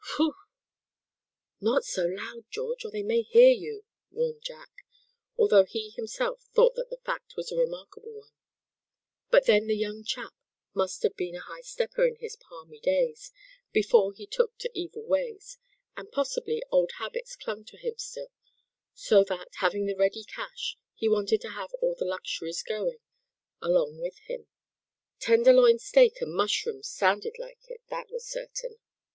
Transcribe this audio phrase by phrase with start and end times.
[0.17, 0.33] Whew!"
[1.59, 4.71] "Not so loud, George, or they may hear you," warned Jack,
[5.37, 8.31] although he himself thought that the fact was a remarkable one;
[9.29, 10.33] but then the young chap
[10.73, 13.31] must have been a high stepper in his palmy days,
[13.71, 15.59] before he took to evil ways;
[15.95, 18.31] and possibly old habits clung to him still;
[18.95, 22.97] so that, having the ready cash, he wanted to have all the luxuries going,
[23.61, 24.47] along with him.
[25.19, 28.79] Tenderloin steak and mushrooms sounded like it, that was certain.